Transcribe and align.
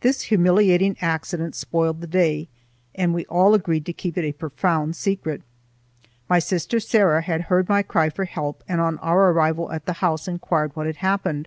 This 0.00 0.22
humiliating 0.22 0.96
accident 1.00 1.54
spoiled 1.54 2.00
the 2.00 2.08
day, 2.08 2.48
and 2.92 3.14
we 3.14 3.24
all 3.26 3.54
agreed 3.54 3.86
to 3.86 3.92
keep 3.92 4.18
it 4.18 4.24
a 4.24 4.32
profound 4.32 4.96
secret. 4.96 5.42
My 6.28 6.40
sister 6.40 6.80
Sarah 6.80 7.22
had 7.22 7.42
heard 7.42 7.68
my 7.68 7.84
cry 7.84 8.10
for 8.10 8.24
help, 8.24 8.64
and 8.66 8.80
on 8.80 8.98
our 8.98 9.30
arrival 9.30 9.70
at 9.70 9.86
the 9.86 9.92
house 10.02 10.26
inquired 10.26 10.74
what 10.74 10.86
had 10.86 10.96
happened. 10.96 11.46